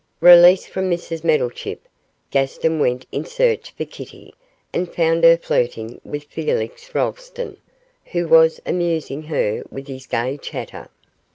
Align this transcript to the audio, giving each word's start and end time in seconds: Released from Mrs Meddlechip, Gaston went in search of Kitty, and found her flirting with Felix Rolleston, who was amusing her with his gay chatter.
Released 0.19 0.67
from 0.69 0.89
Mrs 0.89 1.23
Meddlechip, 1.23 1.87
Gaston 2.31 2.79
went 2.79 3.05
in 3.11 3.23
search 3.23 3.71
of 3.79 3.87
Kitty, 3.91 4.33
and 4.73 4.91
found 4.91 5.23
her 5.23 5.37
flirting 5.37 6.01
with 6.03 6.23
Felix 6.23 6.95
Rolleston, 6.95 7.57
who 8.05 8.27
was 8.27 8.59
amusing 8.65 9.21
her 9.21 9.61
with 9.69 9.87
his 9.87 10.07
gay 10.07 10.37
chatter. 10.41 10.89